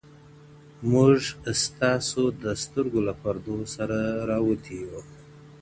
•موږه 0.91 1.53
ستا 1.63 1.91
د 2.43 2.45
سترگو 2.63 3.01
له 3.07 3.13
پردو 3.21 3.57
سره 3.75 3.97
راوتـي 4.29 4.77
يـو. 4.87 4.99